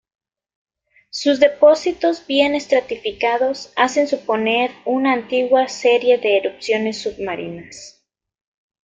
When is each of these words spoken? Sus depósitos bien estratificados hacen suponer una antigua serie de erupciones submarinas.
Sus 1.11 1.39
depósitos 1.39 2.25
bien 2.25 2.55
estratificados 2.55 3.71
hacen 3.75 4.07
suponer 4.07 4.71
una 4.83 5.13
antigua 5.13 5.67
serie 5.67 6.17
de 6.17 6.37
erupciones 6.37 7.03
submarinas. 7.03 8.01